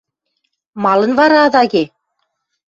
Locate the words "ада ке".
1.45-1.83